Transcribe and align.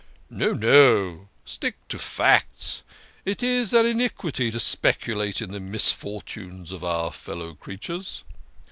"No, 0.31 0.53
no; 0.53 1.29
stick 1.45 1.75
to 1.89 1.99
facts. 1.99 2.81
It 3.23 3.43
is 3.43 3.71
an 3.71 3.85
iniquity 3.85 4.49
to 4.49 4.59
speculate 4.59 5.43
in 5.43 5.51
the 5.51 5.59
misfortunes 5.59 6.71
of 6.71 6.83
our 6.83 7.11
fellow 7.11 7.53
creatures." 7.53 8.23